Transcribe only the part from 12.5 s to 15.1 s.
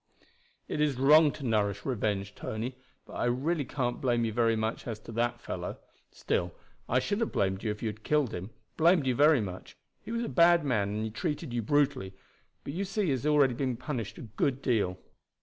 but you see he has been already punished a good deal."